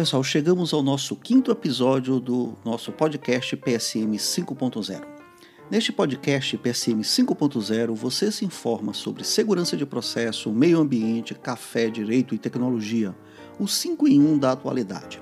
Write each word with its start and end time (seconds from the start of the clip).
pessoal, 0.00 0.24
chegamos 0.24 0.72
ao 0.72 0.82
nosso 0.82 1.14
quinto 1.14 1.50
episódio 1.50 2.18
do 2.18 2.54
nosso 2.64 2.90
podcast 2.90 3.54
PSM 3.54 4.16
5.0. 4.16 5.04
Neste 5.70 5.92
podcast 5.92 6.56
PSM 6.56 7.00
5.0, 7.02 7.94
você 7.94 8.32
se 8.32 8.46
informa 8.46 8.94
sobre 8.94 9.24
segurança 9.24 9.76
de 9.76 9.84
processo, 9.84 10.50
meio 10.50 10.80
ambiente, 10.80 11.34
café, 11.34 11.90
direito 11.90 12.34
e 12.34 12.38
tecnologia, 12.38 13.14
o 13.58 13.68
5 13.68 14.08
em 14.08 14.18
1 14.18 14.38
da 14.38 14.52
atualidade. 14.52 15.20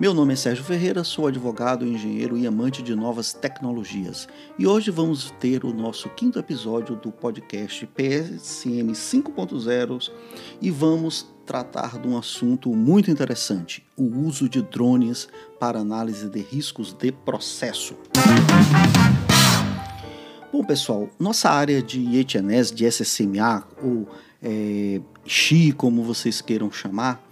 Meu 0.00 0.14
nome 0.14 0.32
é 0.32 0.36
Sérgio 0.36 0.64
Ferreira, 0.64 1.04
sou 1.04 1.26
advogado, 1.26 1.86
engenheiro 1.86 2.36
e 2.36 2.46
amante 2.46 2.82
de 2.82 2.94
novas 2.94 3.32
tecnologias. 3.32 4.26
E 4.58 4.66
hoje 4.66 4.90
vamos 4.90 5.30
ter 5.38 5.64
o 5.64 5.72
nosso 5.72 6.08
quinto 6.08 6.38
episódio 6.38 6.96
do 6.96 7.12
podcast 7.12 7.86
PSM 7.86 8.90
5.0 8.90 10.10
e 10.60 10.70
vamos 10.70 11.28
tratar 11.44 12.00
de 12.00 12.08
um 12.08 12.16
assunto 12.16 12.70
muito 12.70 13.10
interessante: 13.10 13.84
o 13.96 14.04
uso 14.26 14.48
de 14.48 14.62
drones 14.62 15.28
para 15.60 15.78
análise 15.78 16.28
de 16.28 16.40
riscos 16.40 16.92
de 16.92 17.12
processo. 17.12 17.94
Bom, 20.52 20.64
pessoal, 20.64 21.08
nossa 21.18 21.50
área 21.50 21.82
de 21.82 22.00
HNS, 22.00 22.72
de 22.72 22.86
SSMA, 22.86 23.68
ou 23.80 24.08
é, 24.42 25.00
XI, 25.24 25.72
como 25.72 26.02
vocês 26.02 26.40
queiram 26.40 26.72
chamar, 26.72 27.22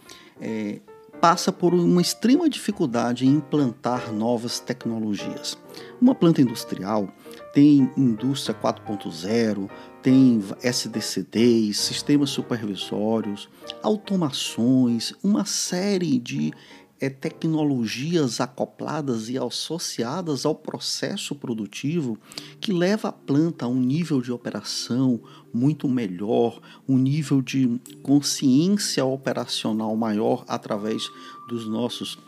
é, 0.41 0.81
passa 1.21 1.53
por 1.53 1.75
uma 1.75 2.01
extrema 2.01 2.49
dificuldade 2.49 3.27
em 3.27 3.31
implantar 3.31 4.13
novas 4.13 4.59
tecnologias. 4.59 5.59
Uma 6.01 6.15
planta 6.15 6.41
industrial 6.41 7.09
tem 7.53 7.91
indústria 7.97 8.55
4.0, 8.55 9.69
tem 10.03 10.43
SDCDs, 10.63 11.79
sistemas 11.79 12.31
supervisórios, 12.31 13.49
automações, 13.83 15.13
uma 15.23 15.45
série 15.45 16.19
de 16.19 16.53
é, 17.01 17.09
tecnologias 17.09 18.41
acopladas 18.41 19.29
e 19.31 19.39
associadas 19.39 20.45
ao 20.45 20.55
processo 20.55 21.35
produtivo 21.35 22.19
que 22.61 22.73
leva 22.73 23.09
a 23.09 23.13
planta 23.13 23.65
a 23.65 23.69
um 23.69 23.81
nível 23.81 24.21
de 24.21 24.31
operação 24.31 25.21
muito 25.53 25.89
melhor, 25.89 26.61
um 26.87 26.99
nível 26.99 27.41
de 27.41 27.81
consciência 28.03 29.05
operacional 29.05 29.97
maior 29.97 30.45
através 30.47 31.03
dos 31.49 31.67
nossos 31.67 32.19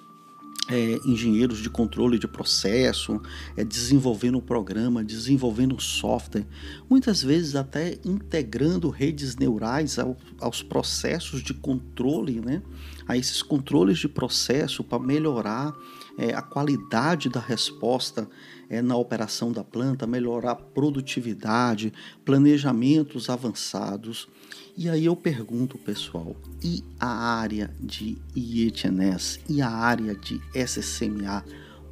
é, 0.69 1.01
engenheiros 1.05 1.59
de 1.59 1.69
controle 1.69 2.19
de 2.19 2.29
processo, 2.29 3.21
é, 3.57 3.65
desenvolvendo 3.65 4.39
o 4.39 4.43
programa, 4.43 5.03
desenvolvendo 5.03 5.77
o 5.77 5.81
software, 5.81 6.47
muitas 6.89 7.23
vezes 7.23 7.57
até 7.57 7.99
integrando 8.05 8.89
redes 8.89 9.37
neurais 9.37 9.99
ao, 9.99 10.17
aos 10.41 10.63
processos 10.63 11.43
de 11.43 11.53
controle, 11.53 12.41
né? 12.41 12.63
A 13.07 13.17
esses 13.17 13.43
controles 13.43 13.99
de 13.99 14.09
processo 14.09 14.85
para 14.85 14.99
melhorar 14.99 15.75
é, 16.19 16.35
a 16.35 16.43
qualidade 16.43 17.29
da 17.29 17.41
resposta 17.41 18.29
é, 18.69 18.81
na 18.81 18.97
operação 18.97 19.53
da 19.53 19.63
planta, 19.65 20.07
melhorar 20.07 20.53
a 20.53 20.57
produtividade, 20.57 21.93
planejamentos 22.25 23.29
avançados. 23.29 24.29
E 24.77 24.89
aí 24.89 25.05
eu 25.05 25.15
pergunto, 25.15 25.77
pessoal, 25.79 26.37
e 26.63 26.83
a 26.99 27.09
área 27.09 27.71
de 27.79 28.17
IETNS 28.35 29.41
e 29.49 29.61
a 29.61 29.69
área 29.69 30.15
de 30.15 30.41
SSMA? 30.55 31.45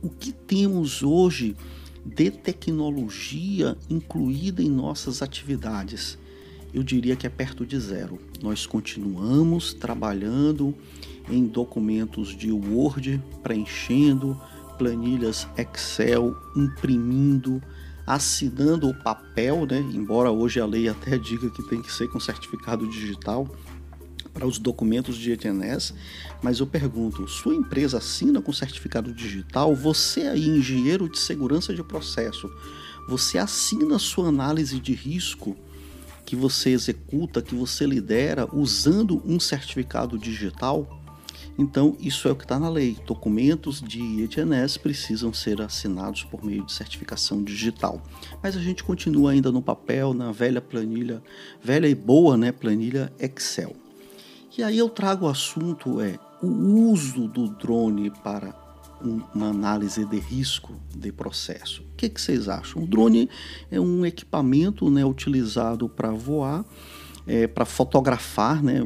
O 0.03 0.09
que 0.09 0.33
temos 0.33 1.03
hoje 1.03 1.55
de 2.05 2.31
tecnologia 2.31 3.77
incluída 3.91 4.63
em 4.63 4.71
nossas 4.71 5.21
atividades? 5.21 6.19
Eu 6.73 6.83
diria 6.83 7.17
que 7.17 7.27
é 7.27 7.31
perto 7.31 7.67
de 7.67 7.79
zero. 7.79 8.19
Nós 8.43 8.67
continuamos 8.67 9.75
trabalhando 9.75 10.75
em 11.29 11.47
documentos 11.47 12.29
de 12.37 12.51
Word, 12.53 13.23
preenchendo 13.43 14.41
planilhas 14.79 15.47
Excel, 15.59 16.35
imprimindo, 16.57 17.63
assinando 18.07 18.89
o 18.89 18.95
papel, 18.95 19.67
né? 19.67 19.79
Embora 19.93 20.31
hoje 20.31 20.59
a 20.59 20.65
lei 20.65 20.89
até 20.89 21.19
diga 21.19 21.51
que 21.51 21.63
tem 21.69 21.83
que 21.83 21.93
ser 21.93 22.09
com 22.09 22.19
certificado 22.19 22.89
digital 22.89 23.47
para 24.33 24.47
os 24.47 24.59
documentos 24.59 25.17
de 25.17 25.33
ETNS, 25.33 25.93
mas 26.43 26.61
eu 26.61 26.67
pergunto, 26.67 27.29
sua 27.29 27.55
empresa 27.55 27.99
assina 27.99 28.41
com 28.41 28.53
certificado 28.53 29.13
digital? 29.13 29.75
Você 29.75 30.23
aí, 30.23 30.49
engenheiro 30.49 31.09
de 31.09 31.19
segurança 31.19 31.75
de 31.75 31.83
processo, 31.83 32.51
você 33.09 33.39
assina 33.39 33.99
sua 33.99 34.29
análise 34.29 34.81
de 34.81 34.95
risco 34.95 35.57
que 36.31 36.37
você 36.37 36.71
executa, 36.71 37.43
que 37.43 37.57
você 37.57 37.85
lidera 37.85 38.49
usando 38.55 39.21
um 39.27 39.41
certificado 39.41 40.17
digital? 40.17 41.03
Então, 41.59 41.97
isso 41.99 42.29
é 42.29 42.31
o 42.31 42.37
que 42.37 42.45
está 42.45 42.57
na 42.57 42.69
lei. 42.69 42.97
Documentos 43.05 43.83
de 43.83 44.01
IETNS 44.01 44.77
precisam 44.77 45.33
ser 45.33 45.61
assinados 45.61 46.23
por 46.23 46.45
meio 46.45 46.65
de 46.65 46.73
certificação 46.73 47.43
digital. 47.43 48.01
Mas 48.41 48.57
a 48.57 48.61
gente 48.61 48.85
continua 48.85 49.33
ainda 49.33 49.51
no 49.51 49.61
papel, 49.61 50.15
na 50.15 50.31
velha 50.31 50.61
planilha, 50.61 51.21
velha 51.61 51.89
e 51.89 51.97
boa 51.97 52.37
né, 52.37 52.53
planilha 52.53 53.13
Excel. 53.19 53.75
E 54.57 54.63
aí 54.63 54.79
eu 54.79 54.89
trago 54.89 55.27
o 55.27 55.29
assunto 55.29 56.01
é 56.01 56.17
o 56.41 56.47
uso 56.93 57.27
do 57.27 57.49
drone 57.49 58.09
para 58.23 58.53
uma 59.03 59.49
análise 59.49 60.05
de 60.05 60.19
risco 60.19 60.75
de 60.95 61.11
processo. 61.13 61.83
O 61.83 61.97
que, 61.97 62.09
que 62.09 62.21
vocês 62.21 62.49
acham? 62.49 62.83
O 62.83 62.87
drone 62.87 63.29
é 63.71 63.81
um 63.81 64.05
equipamento 64.05 64.91
né, 64.91 65.05
utilizado 65.05 65.89
para 65.89 66.11
voar, 66.11 66.65
é, 67.27 67.47
para 67.47 67.65
fotografar, 67.65 68.63
né, 68.63 68.83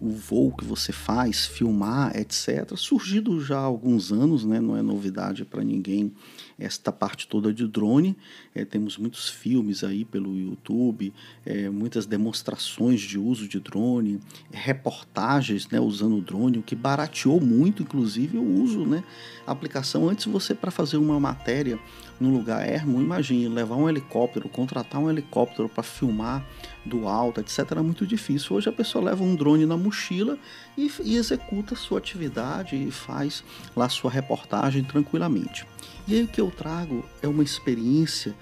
o 0.00 0.10
voo 0.10 0.52
que 0.52 0.64
você 0.64 0.92
faz, 0.92 1.46
filmar, 1.46 2.16
etc. 2.16 2.76
Surgido 2.76 3.40
já 3.40 3.58
há 3.58 3.64
alguns 3.64 4.12
anos, 4.12 4.44
né? 4.44 4.60
não 4.60 4.76
é 4.76 4.82
novidade 4.82 5.44
para 5.44 5.64
ninguém 5.64 6.12
esta 6.58 6.90
parte 6.90 7.28
toda 7.28 7.52
de 7.52 7.66
drone. 7.66 8.16
É, 8.54 8.64
temos 8.64 8.98
muitos 8.98 9.28
filmes 9.28 9.84
aí 9.84 10.04
pelo 10.04 10.36
YouTube, 10.36 11.12
é, 11.46 11.70
muitas 11.70 12.04
demonstrações 12.04 13.00
de 13.00 13.18
uso 13.18 13.46
de 13.46 13.60
drone, 13.60 14.20
reportagens 14.50 15.68
né, 15.68 15.78
usando 15.78 16.20
drone, 16.20 16.58
o 16.58 16.62
que 16.62 16.74
barateou 16.74 17.40
muito, 17.40 17.82
inclusive, 17.82 18.38
o 18.38 18.62
uso, 18.62 18.84
né? 18.84 19.04
A 19.46 19.52
aplicação, 19.52 20.08
antes 20.08 20.26
você, 20.26 20.54
para 20.54 20.70
fazer 20.70 20.96
uma 20.96 21.20
matéria 21.20 21.78
num 22.20 22.32
lugar 22.32 22.68
ermo, 22.68 23.00
imagine 23.00 23.48
levar 23.48 23.76
um 23.76 23.88
helicóptero, 23.88 24.48
contratar 24.48 25.00
um 25.00 25.08
helicóptero 25.08 25.68
para 25.68 25.82
filmar 25.84 26.44
do 26.84 27.06
alto, 27.06 27.40
etc., 27.40 27.58
era 27.70 27.82
muito 27.82 28.06
difícil. 28.06 28.56
Hoje 28.56 28.68
a 28.68 28.72
pessoa 28.72 29.04
leva 29.04 29.22
um 29.22 29.36
drone 29.36 29.64
na 29.66 29.76
mochila 29.76 30.36
e, 30.76 30.90
e 31.04 31.16
executa 31.16 31.76
sua 31.76 31.98
atividade 31.98 32.74
e 32.76 32.90
faz 32.90 33.44
lá 33.76 33.88
sua 33.88 34.10
reportagem 34.10 34.82
tranquilamente. 34.82 35.66
E 36.06 36.14
aí 36.14 36.22
o 36.22 36.28
que 36.28 36.40
eu 36.40 36.50
trago 36.50 37.04
é 37.22 37.28
uma 37.28 37.42
experiência 37.42 38.34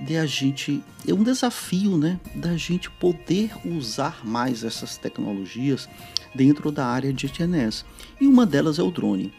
de 0.00 0.16
a 0.16 0.26
gente, 0.26 0.82
é 1.06 1.14
um 1.14 1.22
desafio, 1.22 1.96
né, 1.96 2.20
da 2.34 2.56
gente 2.56 2.90
poder 2.90 3.50
usar 3.64 4.20
mais 4.24 4.64
essas 4.64 4.96
tecnologias 4.96 5.88
dentro 6.34 6.70
da 6.70 6.86
área 6.86 7.12
de 7.12 7.26
ETNS. 7.26 7.84
E 8.20 8.26
uma 8.26 8.44
delas 8.44 8.78
é 8.78 8.82
o 8.82 8.90
drone. 8.90 9.32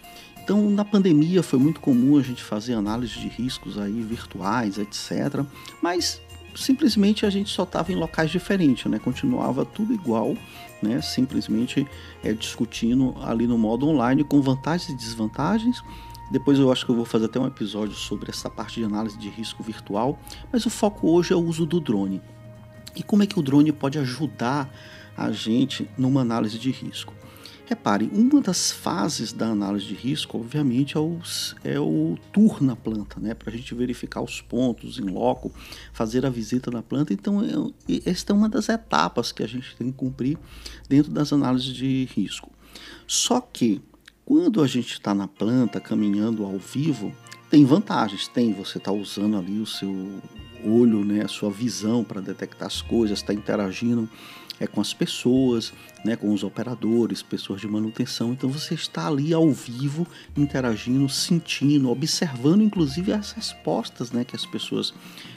Então, 0.43 0.69
na 0.69 0.85
pandemia 0.85 1.41
foi 1.41 1.57
muito 1.57 1.79
comum 1.79 2.17
a 2.17 2.21
gente 2.21 2.43
fazer 2.43 2.73
análise 2.73 3.19
de 3.19 3.27
riscos 3.27 3.79
aí 3.79 4.01
virtuais, 4.03 4.77
etc. 4.77 5.43
Mas 5.81 6.21
simplesmente 6.55 7.25
a 7.25 7.29
gente 7.29 7.49
só 7.49 7.63
estava 7.63 7.91
em 7.91 7.95
locais 7.95 8.31
diferentes, 8.31 8.85
né? 8.85 8.99
Continuava 8.99 9.65
tudo 9.65 9.93
igual, 9.93 10.35
né? 10.81 11.01
Simplesmente 11.01 11.87
é, 12.23 12.31
discutindo 12.31 13.15
ali 13.21 13.47
no 13.47 13.57
modo 13.57 13.87
online 13.87 14.23
com 14.23 14.41
vantagens 14.41 14.89
e 14.89 14.95
desvantagens. 14.95 15.81
Depois 16.31 16.57
eu 16.57 16.71
acho 16.71 16.85
que 16.85 16.91
eu 16.91 16.95
vou 16.95 17.05
fazer 17.05 17.25
até 17.25 17.39
um 17.39 17.47
episódio 17.47 17.95
sobre 17.95 18.31
essa 18.31 18.49
parte 18.49 18.79
de 18.79 18.85
análise 18.85 19.17
de 19.17 19.29
risco 19.29 19.61
virtual, 19.61 20.19
mas 20.51 20.65
o 20.65 20.69
foco 20.69 21.09
hoje 21.09 21.33
é 21.33 21.35
o 21.35 21.39
uso 21.39 21.65
do 21.65 21.79
drone. 21.79 22.21
E 22.95 23.03
como 23.03 23.23
é 23.23 23.27
que 23.27 23.37
o 23.39 23.43
drone 23.43 23.71
pode 23.71 23.99
ajudar 23.99 24.73
a 25.15 25.31
gente 25.31 25.89
numa 25.97 26.21
análise 26.21 26.57
de 26.57 26.71
risco? 26.71 27.13
Repare, 27.67 28.11
uma 28.13 28.41
das 28.41 28.71
fases 28.71 29.33
da 29.33 29.47
análise 29.47 29.87
de 29.87 29.95
risco, 29.95 30.37
obviamente, 30.37 30.95
é 30.95 30.99
o, 30.99 31.19
é 31.63 31.79
o 31.79 32.15
tour 32.31 32.63
na 32.63 32.75
planta, 32.75 33.19
né? 33.19 33.33
Para 33.33 33.51
a 33.51 33.57
gente 33.57 33.73
verificar 33.73 34.21
os 34.21 34.39
pontos 34.39 34.99
em 34.99 35.05
loco, 35.05 35.51
fazer 35.91 36.27
a 36.27 36.29
visita 36.29 36.69
na 36.69 36.83
planta. 36.83 37.11
Então, 37.11 37.41
é, 37.43 38.01
esta 38.05 38.31
é 38.31 38.35
uma 38.35 38.47
das 38.47 38.69
etapas 38.69 39.31
que 39.31 39.41
a 39.41 39.47
gente 39.47 39.75
tem 39.75 39.91
que 39.91 39.97
cumprir 39.97 40.37
dentro 40.87 41.11
das 41.11 41.33
análises 41.33 41.73
de 41.73 42.07
risco. 42.15 42.51
Só 43.07 43.41
que, 43.41 43.81
quando 44.25 44.63
a 44.63 44.67
gente 44.67 44.93
está 44.93 45.13
na 45.13 45.27
planta, 45.27 45.79
caminhando 45.79 46.43
ao 46.43 46.57
vivo, 46.57 47.13
tem 47.49 47.63
vantagens. 47.63 48.27
Tem, 48.27 48.51
você 48.51 48.79
está 48.79 48.91
usando 48.91 49.37
ali 49.37 49.59
o 49.59 49.65
seu 49.65 50.19
olho, 50.63 51.05
né, 51.05 51.23
a 51.23 51.27
sua 51.27 51.51
visão 51.51 52.03
para 52.03 52.19
detectar 52.19 52.67
as 52.67 52.81
coisas, 52.81 53.19
está 53.19 53.33
interagindo 53.33 54.09
é 54.59 54.65
com 54.65 54.79
as 54.79 54.93
pessoas, 54.93 55.73
né, 56.03 56.15
com 56.15 56.33
os 56.33 56.43
operadores, 56.43 57.21
pessoas 57.21 57.59
de 57.59 57.67
manutenção. 57.67 58.31
Então 58.31 58.49
você 58.49 58.73
está 58.73 59.07
ali 59.07 59.33
ao 59.33 59.51
vivo, 59.51 60.07
interagindo, 60.35 61.07
sentindo, 61.09 61.89
observando, 61.89 62.61
inclusive 62.61 63.11
as 63.11 63.31
respostas, 63.31 64.11
né, 64.11 64.23
que 64.23 64.35
as 64.35 64.45
pessoas 64.45 64.93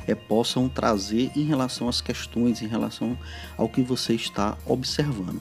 é, 0.07 0.15
possam 0.15 0.69
trazer 0.69 1.31
em 1.35 1.45
relação 1.45 1.89
às 1.89 2.01
questões, 2.01 2.63
em 2.63 2.67
relação 2.67 3.19
ao 3.57 3.69
que 3.69 3.83
você 3.83 4.15
está 4.15 4.57
observando. 4.67 5.41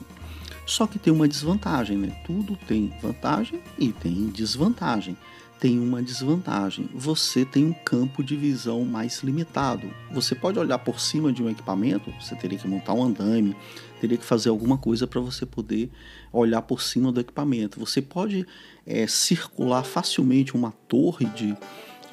Só 0.68 0.86
que 0.86 0.98
tem 0.98 1.10
uma 1.10 1.26
desvantagem, 1.26 1.96
né? 1.96 2.14
Tudo 2.26 2.54
tem 2.54 2.92
vantagem 3.00 3.58
e 3.78 3.90
tem 3.90 4.26
desvantagem. 4.26 5.16
Tem 5.58 5.78
uma 5.80 6.02
desvantagem. 6.02 6.90
Você 6.94 7.42
tem 7.42 7.64
um 7.64 7.72
campo 7.72 8.22
de 8.22 8.36
visão 8.36 8.84
mais 8.84 9.22
limitado. 9.22 9.90
Você 10.12 10.34
pode 10.34 10.58
olhar 10.58 10.78
por 10.78 11.00
cima 11.00 11.32
de 11.32 11.42
um 11.42 11.48
equipamento, 11.48 12.12
você 12.20 12.36
teria 12.36 12.58
que 12.58 12.68
montar 12.68 12.92
um 12.92 13.02
andame, 13.02 13.56
teria 13.98 14.18
que 14.18 14.26
fazer 14.26 14.50
alguma 14.50 14.76
coisa 14.76 15.06
para 15.06 15.22
você 15.22 15.46
poder 15.46 15.90
olhar 16.30 16.60
por 16.60 16.82
cima 16.82 17.10
do 17.10 17.18
equipamento. 17.18 17.80
Você 17.80 18.02
pode 18.02 18.46
é, 18.86 19.06
circular 19.06 19.84
facilmente 19.84 20.54
uma 20.54 20.72
torre 20.86 21.24
de 21.30 21.56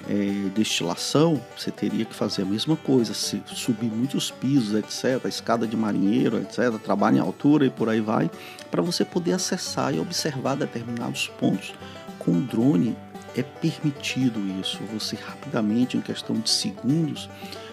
é, 0.10 0.50
destilação, 0.56 1.42
você 1.57 1.72
teria 1.72 2.06
que 2.06 2.13
fazer 2.13 2.44
a 2.44 2.46
mesma 2.46 2.75
coisa, 2.75 3.13
se 3.13 3.42
subir 3.48 3.90
muitos 3.92 4.30
pisos, 4.30 4.75
etc., 4.75 5.25
escada 5.25 5.68
de 5.68 5.75
marinheiro, 5.75 6.38
etc., 6.38 6.80
trabalho 6.84 7.18
em 7.18 7.19
altura 7.19 7.66
e 7.66 7.69
por 7.69 7.90
aí 7.90 8.02
vai, 8.02 8.30
para 8.69 8.81
você 8.81 9.04
poder 9.04 9.34
acessar 9.34 9.94
e 9.94 10.00
observar 10.00 10.56
determinados 10.56 11.28
pontos. 11.40 11.74
Com 12.19 12.31
o 12.31 12.42
drone 12.42 12.96
é 13.36 13.44
permitido 13.44 14.40
isso, 14.62 14.80
você 14.94 15.16
rapidamente, 15.16 15.98
em 15.98 16.02
questão 16.02 16.36
de 16.36 16.50
segundos, 16.50 17.30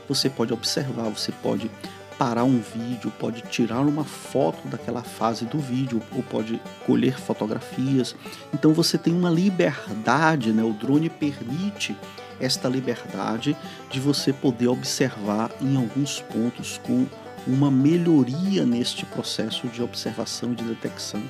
você 0.09 0.29
pode 0.29 0.53
observar, 0.53 1.09
você 1.09 1.31
pode 1.31 1.71
parar 2.19 2.45
um 2.45 2.61
vídeo, 2.61 3.13
pode 3.19 3.43
tirar 3.43 3.81
uma 3.81 4.05
foto 4.05 4.69
daquela 4.69 5.03
fase 5.03 5.45
do 5.45 5.59
vídeo 5.59 6.01
ou 6.13 6.23
pode 6.23 6.61
colher 6.87 7.19
fotografias. 7.19 8.15
Então 8.53 8.73
você 8.73 8.97
tem 8.97 9.13
uma 9.13 9.31
liberdade, 9.31 10.53
né? 10.53 10.63
O 10.63 10.73
drone 10.73 11.09
permite 11.09 11.97
esta 12.43 12.69
liberdade 12.69 13.57
de 13.91 14.01
você 14.01 14.33
poder 14.33 14.69
observar 14.69 15.51
em 15.61 15.77
alguns 15.77 16.21
pontos 16.21 16.79
com 16.83 17.07
uma 17.47 17.71
melhoria 17.71 18.65
neste 18.65 19.07
processo 19.07 19.67
de 19.69 19.83
observação 19.83 20.53
e 20.53 20.57
de 20.57 20.65
detecção 20.65 21.23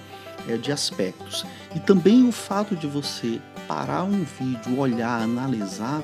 é, 0.49 0.57
de 0.57 0.73
aspectos. 0.73 1.47
E 1.75 1.81
também 1.81 2.29
o 2.29 2.33
fato 2.33 2.75
de 2.75 2.87
você 2.87 3.41
parar 3.69 4.05
um 4.05 4.25
vídeo, 4.25 4.79
olhar, 4.79 5.23
analisar, 5.23 6.03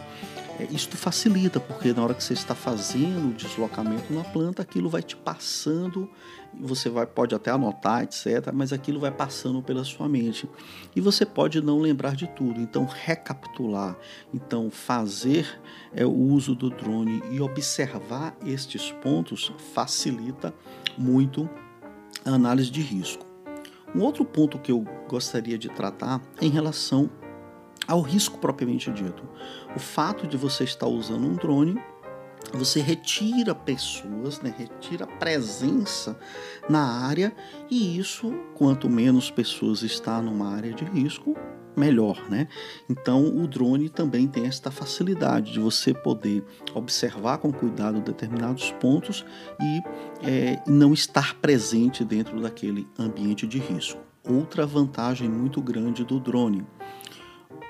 é, 0.58 0.64
isto 0.72 0.96
facilita, 0.96 1.60
porque 1.60 1.92
na 1.92 2.02
hora 2.02 2.14
que 2.14 2.22
você 2.22 2.32
está 2.32 2.54
fazendo 2.54 3.30
o 3.30 3.32
deslocamento 3.32 4.12
na 4.12 4.24
planta, 4.24 4.60
aquilo 4.62 4.88
vai 4.88 5.02
te 5.02 5.14
passando, 5.14 6.10
você 6.52 6.90
vai, 6.90 7.06
pode 7.06 7.34
até 7.34 7.50
anotar, 7.50 8.02
etc., 8.02 8.50
mas 8.52 8.72
aquilo 8.72 8.98
vai 8.98 9.12
passando 9.12 9.62
pela 9.62 9.84
sua 9.84 10.08
mente. 10.08 10.48
E 10.96 11.00
você 11.00 11.24
pode 11.24 11.60
não 11.60 11.78
lembrar 11.78 12.16
de 12.16 12.26
tudo. 12.26 12.60
Então, 12.60 12.84
recapitular, 12.84 13.96
então 14.34 14.68
fazer 14.68 15.60
é, 15.94 16.04
o 16.04 16.12
uso 16.12 16.56
do 16.56 16.70
drone 16.70 17.22
e 17.30 17.40
observar 17.40 18.36
estes 18.44 18.90
pontos 18.90 19.52
facilita 19.72 20.52
muito 20.96 21.48
a 22.24 22.30
análise 22.30 22.70
de 22.70 22.80
risco. 22.80 23.24
Um 23.94 24.02
outro 24.02 24.24
ponto 24.24 24.58
que 24.58 24.72
eu 24.72 24.84
gostaria 25.08 25.56
de 25.56 25.68
tratar 25.68 26.20
é 26.40 26.44
em 26.44 26.50
relação 26.50 27.08
ao 27.88 28.02
risco 28.02 28.38
propriamente 28.38 28.92
dito. 28.92 29.22
O 29.74 29.78
fato 29.80 30.26
de 30.26 30.36
você 30.36 30.62
estar 30.64 30.86
usando 30.86 31.26
um 31.26 31.34
drone, 31.34 31.80
você 32.52 32.80
retira 32.80 33.54
pessoas, 33.54 34.40
né, 34.40 34.54
retira 34.56 35.06
presença 35.06 36.18
na 36.68 37.06
área 37.06 37.34
e 37.70 37.98
isso, 37.98 38.32
quanto 38.54 38.88
menos 38.88 39.30
pessoas 39.30 39.82
está 39.82 40.20
numa 40.22 40.54
área 40.54 40.72
de 40.72 40.84
risco, 40.84 41.34
melhor, 41.76 42.28
né? 42.28 42.48
Então 42.90 43.24
o 43.24 43.46
drone 43.46 43.88
também 43.88 44.26
tem 44.26 44.46
esta 44.46 44.70
facilidade 44.70 45.52
de 45.52 45.60
você 45.60 45.94
poder 45.94 46.44
observar 46.74 47.38
com 47.38 47.52
cuidado 47.52 48.00
determinados 48.00 48.72
pontos 48.72 49.24
e 49.60 49.82
é, 50.26 50.62
não 50.66 50.92
estar 50.92 51.34
presente 51.36 52.04
dentro 52.04 52.40
daquele 52.40 52.86
ambiente 52.98 53.46
de 53.46 53.58
risco. 53.58 54.00
Outra 54.28 54.66
vantagem 54.66 55.28
muito 55.28 55.62
grande 55.62 56.04
do 56.04 56.18
drone 56.18 56.66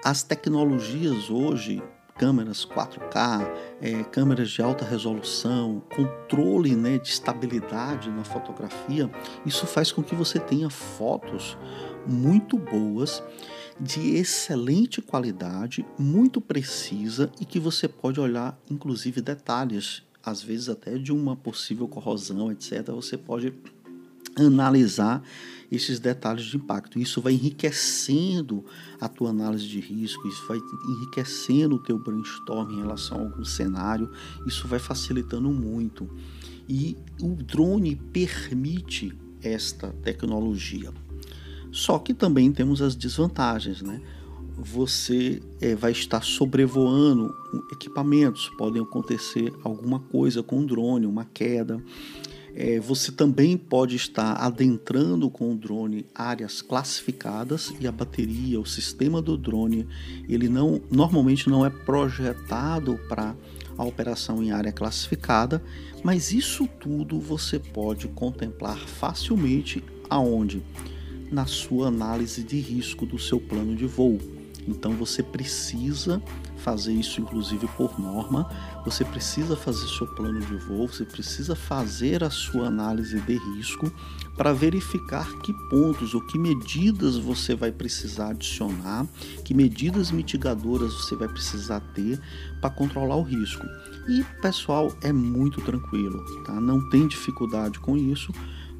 as 0.04 0.22
tecnologias 0.22 1.30
hoje, 1.30 1.82
câmeras 2.16 2.64
4K, 2.64 3.50
é, 3.80 4.02
câmeras 4.04 4.50
de 4.50 4.60
alta 4.60 4.84
resolução, 4.84 5.82
controle 5.94 6.74
né, 6.74 6.98
de 6.98 7.08
estabilidade 7.08 8.10
na 8.10 8.24
fotografia, 8.24 9.10
isso 9.46 9.66
faz 9.66 9.92
com 9.92 10.02
que 10.02 10.14
você 10.14 10.38
tenha 10.38 10.68
fotos 10.68 11.56
muito 12.06 12.56
boas, 12.58 13.22
de 13.80 14.16
excelente 14.16 15.00
qualidade, 15.00 15.86
muito 15.96 16.40
precisa 16.40 17.30
e 17.40 17.44
que 17.44 17.60
você 17.60 17.86
pode 17.86 18.18
olhar 18.18 18.58
inclusive 18.68 19.20
detalhes, 19.20 20.02
às 20.22 20.42
vezes 20.42 20.68
até 20.68 20.98
de 20.98 21.12
uma 21.12 21.36
possível 21.36 21.86
corrosão, 21.86 22.50
etc. 22.50 22.90
Você 22.90 23.16
pode 23.16 23.52
analisar 24.40 25.22
esses 25.70 26.00
detalhes 26.00 26.46
de 26.46 26.56
impacto. 26.56 26.98
Isso 26.98 27.20
vai 27.20 27.34
enriquecendo 27.34 28.64
a 29.00 29.08
tua 29.08 29.30
análise 29.30 29.66
de 29.66 29.80
risco, 29.80 30.26
isso 30.26 30.46
vai 30.46 30.58
enriquecendo 30.88 31.76
o 31.76 31.78
teu 31.78 31.98
brainstorm 31.98 32.70
em 32.72 32.80
relação 32.80 33.18
a 33.18 33.22
algum 33.22 33.44
cenário, 33.44 34.10
isso 34.46 34.66
vai 34.66 34.78
facilitando 34.78 35.50
muito. 35.50 36.08
E 36.68 36.96
o 37.20 37.34
drone 37.34 37.96
permite 37.96 39.12
esta 39.42 39.88
tecnologia. 40.02 40.92
Só 41.70 41.98
que 41.98 42.14
também 42.14 42.50
temos 42.50 42.80
as 42.80 42.94
desvantagens, 42.94 43.82
né? 43.82 44.00
Você 44.60 45.40
é, 45.60 45.76
vai 45.76 45.92
estar 45.92 46.22
sobrevoando 46.24 47.32
equipamentos, 47.70 48.50
podem 48.58 48.82
acontecer 48.82 49.52
alguma 49.62 50.00
coisa 50.00 50.42
com 50.42 50.60
o 50.60 50.66
drone, 50.66 51.06
uma 51.06 51.24
queda, 51.24 51.80
é, 52.60 52.80
você 52.80 53.12
também 53.12 53.56
pode 53.56 53.94
estar 53.94 54.32
adentrando 54.32 55.30
com 55.30 55.52
o 55.52 55.56
drone 55.56 56.04
áreas 56.12 56.60
classificadas 56.60 57.72
e 57.78 57.86
a 57.86 57.92
bateria, 57.92 58.58
o 58.58 58.66
sistema 58.66 59.22
do 59.22 59.38
drone, 59.38 59.86
ele 60.28 60.48
não 60.48 60.80
normalmente 60.90 61.48
não 61.48 61.64
é 61.64 61.70
projetado 61.70 62.98
para 63.08 63.36
a 63.76 63.84
operação 63.84 64.42
em 64.42 64.50
área 64.50 64.72
classificada, 64.72 65.62
mas 66.02 66.32
isso 66.32 66.68
tudo 66.80 67.20
você 67.20 67.60
pode 67.60 68.08
contemplar 68.08 68.88
facilmente 68.88 69.84
aonde 70.10 70.60
na 71.30 71.46
sua 71.46 71.86
análise 71.86 72.42
de 72.42 72.58
risco 72.58 73.06
do 73.06 73.20
seu 73.20 73.38
plano 73.38 73.76
de 73.76 73.86
voo. 73.86 74.18
Então 74.68 74.92
você 74.92 75.22
precisa 75.22 76.22
fazer 76.58 76.92
isso, 76.92 77.20
inclusive 77.20 77.66
por 77.76 77.98
norma. 77.98 78.48
Você 78.84 79.04
precisa 79.04 79.56
fazer 79.56 79.86
seu 79.88 80.06
plano 80.06 80.40
de 80.40 80.56
voo, 80.56 80.86
você 80.86 81.04
precisa 81.04 81.56
fazer 81.56 82.22
a 82.22 82.30
sua 82.30 82.66
análise 82.66 83.20
de 83.20 83.38
risco 83.56 83.90
para 84.36 84.52
verificar 84.52 85.26
que 85.38 85.52
pontos 85.68 86.14
ou 86.14 86.20
que 86.26 86.38
medidas 86.38 87.16
você 87.16 87.54
vai 87.54 87.72
precisar 87.72 88.30
adicionar, 88.30 89.06
que 89.44 89.54
medidas 89.54 90.10
mitigadoras 90.10 90.92
você 90.94 91.16
vai 91.16 91.28
precisar 91.28 91.80
ter 91.94 92.20
para 92.60 92.70
controlar 92.70 93.16
o 93.16 93.22
risco. 93.22 93.66
E 94.08 94.22
pessoal, 94.40 94.94
é 95.02 95.12
muito 95.12 95.60
tranquilo, 95.62 96.24
tá? 96.44 96.60
Não 96.60 96.88
tem 96.88 97.08
dificuldade 97.08 97.78
com 97.80 97.96
isso 97.96 98.32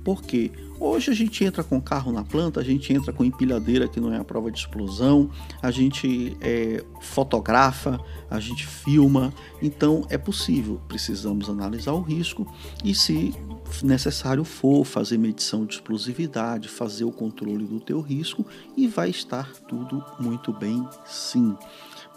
porque 0.08 0.50
hoje 0.80 1.10
a 1.10 1.14
gente 1.14 1.44
entra 1.44 1.62
com 1.62 1.78
carro 1.78 2.10
na 2.10 2.24
planta, 2.24 2.60
a 2.60 2.64
gente 2.64 2.90
entra 2.94 3.12
com 3.12 3.22
empilhadeira 3.22 3.86
que 3.86 4.00
não 4.00 4.10
é 4.10 4.16
a 4.16 4.24
prova 4.24 4.50
de 4.50 4.58
explosão, 4.58 5.28
a 5.60 5.70
gente 5.70 6.34
é, 6.40 6.82
fotografa, 7.02 8.00
a 8.30 8.40
gente 8.40 8.66
filma, 8.66 9.34
então 9.60 10.06
é 10.08 10.16
possível. 10.16 10.80
Precisamos 10.88 11.50
analisar 11.50 11.92
o 11.92 12.00
risco 12.00 12.50
e, 12.82 12.94
se 12.94 13.34
necessário 13.82 14.44
for, 14.44 14.82
fazer 14.86 15.18
medição 15.18 15.66
de 15.66 15.74
explosividade, 15.74 16.70
fazer 16.70 17.04
o 17.04 17.12
controle 17.12 17.66
do 17.66 17.78
teu 17.78 18.00
risco 18.00 18.46
e 18.74 18.88
vai 18.88 19.10
estar 19.10 19.52
tudo 19.68 20.02
muito 20.18 20.54
bem, 20.54 20.88
sim 21.04 21.54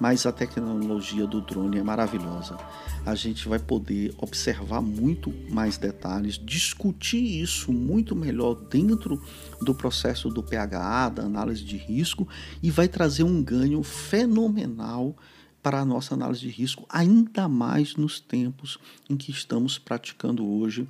mas 0.02 0.26
a 0.26 0.32
tecnologia 0.32 1.28
do 1.28 1.40
drone 1.40 1.78
é 1.78 1.84
maravilhosa. 1.84 2.58
A 3.06 3.14
gente 3.14 3.48
vai 3.48 3.60
poder 3.60 4.12
observar 4.18 4.82
muito 4.82 5.32
mais 5.48 5.78
detalhes, 5.78 6.40
discutir 6.44 7.40
isso 7.40 7.72
muito 7.72 8.16
melhor 8.16 8.56
dentro 8.56 9.22
do 9.62 9.76
processo 9.76 10.28
do 10.28 10.42
PHA, 10.42 11.10
da 11.10 11.22
análise 11.22 11.64
de 11.64 11.78
risco, 11.78 12.28
e 12.64 12.72
vai 12.72 12.88
trazer 12.88 13.22
um 13.22 13.44
ganho 13.44 13.84
fenomenal 13.84 15.16
para 15.62 15.82
a 15.82 15.86
nossa 15.86 16.16
análise 16.16 16.42
de 16.42 16.50
risco, 16.50 16.84
ainda 16.90 17.48
mais 17.48 17.96
nos 17.96 18.20
tempos 18.20 18.80
em 19.08 19.16
que 19.16 19.30
estamos 19.30 19.78
praticando 19.78 20.44
hoje 20.44 20.88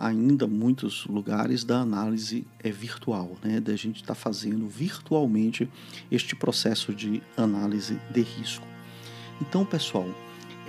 ainda 0.00 0.46
muitos 0.46 1.04
lugares 1.04 1.62
da 1.62 1.80
análise 1.80 2.46
é 2.58 2.70
virtual, 2.70 3.36
né? 3.44 3.60
Da 3.60 3.76
gente 3.76 4.00
está 4.00 4.14
fazendo 4.14 4.66
virtualmente 4.66 5.68
este 6.10 6.34
processo 6.34 6.94
de 6.94 7.22
análise 7.36 8.00
de 8.10 8.22
risco. 8.22 8.66
Então, 9.42 9.64
pessoal, 9.64 10.08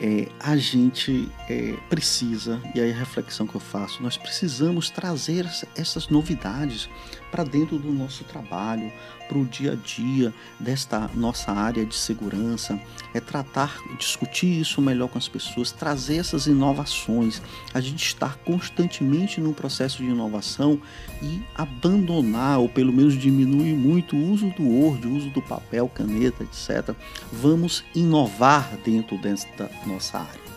é, 0.02 0.28
a 0.40 0.58
gente 0.58 1.30
é, 1.48 1.78
precisa, 1.90 2.60
e 2.74 2.82
aí 2.82 2.92
a 2.92 2.96
reflexão 2.96 3.46
que 3.46 3.56
eu 3.56 3.62
faço, 3.62 4.02
nós 4.02 4.18
precisamos 4.18 4.90
trazer 4.90 5.46
essas 5.76 6.08
novidades 6.10 6.90
para 7.30 7.44
dentro 7.44 7.78
do 7.78 7.94
nosso 7.94 8.24
trabalho, 8.24 8.92
para 9.32 9.40
o 9.40 9.46
dia 9.46 9.72
a 9.72 9.76
dia 9.76 10.34
desta 10.60 11.10
nossa 11.16 11.54
área 11.54 11.86
de 11.86 11.96
segurança, 11.96 12.78
é 13.14 13.22
tratar, 13.22 13.82
discutir 13.98 14.60
isso 14.60 14.82
melhor 14.82 15.08
com 15.08 15.18
as 15.18 15.30
pessoas, 15.30 15.72
trazer 15.72 16.18
essas 16.18 16.48
inovações, 16.48 17.42
a 17.74 17.80
gente 17.80 18.06
estar 18.06 18.36
constantemente 18.40 19.40
no 19.40 19.54
processo 19.54 20.00
de 20.00 20.10
inovação 20.10 20.82
e 21.22 21.42
abandonar, 21.56 22.60
ou 22.60 22.68
pelo 22.68 22.92
menos 22.92 23.18
diminuir 23.18 23.74
muito 23.74 24.18
o 24.18 24.32
uso 24.32 24.50
do 24.50 24.64
Word, 24.64 25.08
o 25.08 25.16
uso 25.16 25.30
do 25.30 25.42
papel, 25.42 25.88
caneta, 25.88 26.44
etc. 26.44 26.94
Vamos 27.32 27.86
inovar 27.96 28.70
dentro 28.84 29.18
desta 29.18 29.72
nossa 29.86 30.20
área. 30.20 30.51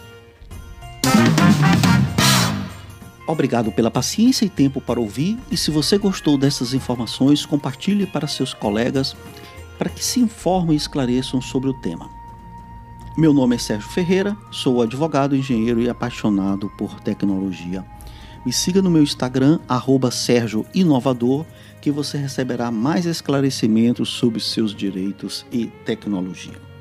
Obrigado 3.27 3.73
pela 3.73 3.91
paciência 3.91 4.45
e 4.45 4.51
tempo 4.51 4.81
para 4.81 5.01
ouvir, 5.01 5.39
e 5.51 5.57
se 5.57 5.71
você 5.71 5.97
gostou 5.97 6.37
dessas 6.37 6.75
informações, 6.75 7.47
compartilhe 7.47 8.07
para 8.07 8.27
seus 8.27 8.53
colegas 8.53 9.17
para 9.79 9.89
que 9.89 10.05
se 10.05 10.21
informem 10.21 10.75
e 10.75 10.77
esclareçam 10.77 11.41
sobre 11.41 11.71
o 11.71 11.75
tema. 11.75 12.09
Meu 13.17 13.33
nome 13.33 13.57
é 13.57 13.59
Sérgio 13.59 13.89
Ferreira, 13.89 14.37
sou 14.51 14.83
advogado, 14.83 15.37
engenheiro 15.37 15.81
e 15.81 15.89
apaixonado 15.89 16.71
por 16.77 17.01
tecnologia. 17.01 17.85
Me 18.45 18.53
siga 18.53 18.83
no 18.83 18.91
meu 18.91 19.03
Instagram, 19.03 19.59
@sergioinovador, 20.13 21.47
que 21.81 21.91
você 21.91 22.19
receberá 22.19 22.71
mais 22.71 23.07
esclarecimentos 23.07 24.11
sobre 24.11 24.41
seus 24.41 24.75
direitos 24.75 25.47
e 25.51 25.67
tecnologia. 25.67 26.74